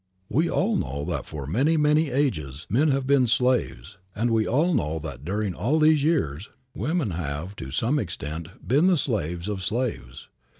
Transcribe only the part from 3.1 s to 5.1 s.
slaves, and we all know